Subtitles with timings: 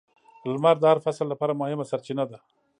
[0.53, 2.37] •لمر د هر فصل لپاره مهمه سرچینه ده.